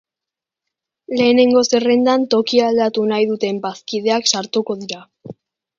[1.19, 5.07] Lehenengo zerrendan tokia aldatu nahi duten bazkideak sartuko dira.